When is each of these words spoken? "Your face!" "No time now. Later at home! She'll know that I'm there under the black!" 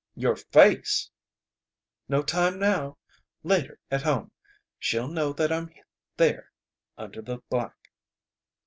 "Your 0.15 0.35
face!" 0.35 1.11
"No 2.09 2.23
time 2.23 2.57
now. 2.57 2.97
Later 3.43 3.77
at 3.91 4.01
home! 4.01 4.31
She'll 4.79 5.07
know 5.07 5.31
that 5.33 5.51
I'm 5.51 5.71
there 6.17 6.51
under 6.97 7.21
the 7.21 7.37
black!" 7.51 7.75